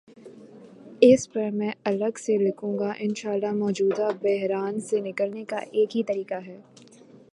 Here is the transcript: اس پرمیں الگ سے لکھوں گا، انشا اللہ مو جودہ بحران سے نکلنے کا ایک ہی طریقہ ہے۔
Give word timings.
اس 1.01 1.31
پرمیں 1.33 1.71
الگ 1.83 2.17
سے 2.17 2.37
لکھوں 2.37 2.73
گا، 2.79 2.91
انشا 2.99 3.31
اللہ 3.31 3.53
مو 3.53 3.69
جودہ 3.71 4.09
بحران 4.21 4.79
سے 4.79 4.99
نکلنے 4.99 5.43
کا 5.45 5.57
ایک 5.71 5.97
ہی 5.97 6.03
طریقہ 6.03 6.39
ہے۔ 6.45 6.57